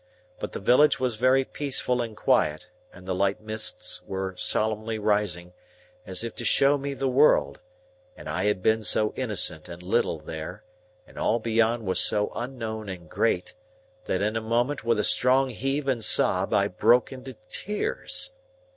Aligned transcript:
But 0.39 0.53
the 0.53 0.59
village 0.59 0.99
was 0.99 1.15
very 1.15 1.45
peaceful 1.45 2.01
and 2.01 2.17
quiet, 2.17 2.71
and 2.91 3.05
the 3.05 3.13
light 3.13 3.39
mists 3.39 4.01
were 4.07 4.35
solemnly 4.35 4.97
rising, 4.97 5.53
as 6.07 6.23
if 6.23 6.33
to 6.37 6.43
show 6.43 6.75
me 6.75 6.95
the 6.95 7.07
world, 7.07 7.59
and 8.17 8.27
I 8.27 8.45
had 8.45 8.63
been 8.63 8.81
so 8.81 9.13
innocent 9.15 9.69
and 9.69 9.83
little 9.83 10.17
there, 10.17 10.63
and 11.05 11.19
all 11.19 11.37
beyond 11.37 11.85
was 11.85 11.99
so 11.99 12.31
unknown 12.35 12.89
and 12.89 13.07
great, 13.11 13.53
that 14.05 14.23
in 14.23 14.35
a 14.35 14.41
moment 14.41 14.83
with 14.83 14.97
a 14.97 15.03
strong 15.03 15.51
heave 15.51 15.87
and 15.87 16.03
sob 16.03 16.51
I 16.51 16.67
broke 16.67 17.11
into 17.11 17.35
tears. 17.47 18.31